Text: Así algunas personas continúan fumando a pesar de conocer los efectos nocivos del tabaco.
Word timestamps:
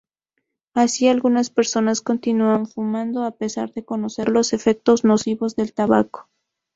Así 0.73 1.07
algunas 1.09 1.51
personas 1.51 2.01
continúan 2.01 2.65
fumando 2.65 3.23
a 3.23 3.29
pesar 3.37 3.71
de 3.71 3.85
conocer 3.85 4.29
los 4.29 4.51
efectos 4.51 5.03
nocivos 5.03 5.55
del 5.55 5.75
tabaco. 5.75 6.27